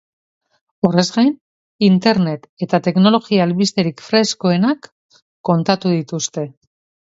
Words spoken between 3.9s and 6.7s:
freskoenak kontatu dituzte.